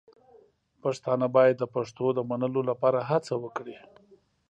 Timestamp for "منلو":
2.29-2.61